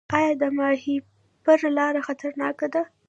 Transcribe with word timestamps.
آیا 0.17 0.31
د 0.41 0.43
ماهیپر 0.57 1.59
لاره 1.77 2.01
خطرناکه 2.07 2.67
ده؟ 2.73 2.81